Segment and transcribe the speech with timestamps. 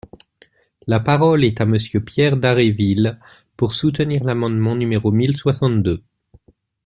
[0.87, 3.19] La parole est à Monsieur Pierre Dharréville,
[3.55, 6.01] pour soutenir l’amendement numéro mille soixante-deux.